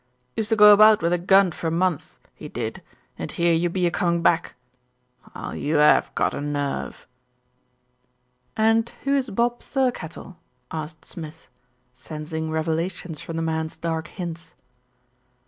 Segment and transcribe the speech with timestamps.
[0.35, 2.81] Used to go about with a gun for months, he did,
[3.19, 4.55] and here you be a comin' back.
[5.35, 7.05] Well, you 'ave got a nerve."
[8.57, 10.37] "And who is Bob Thirkettle?"
[10.71, 11.45] asked Smith,
[11.93, 14.55] sensing revelations from the man's dark hints.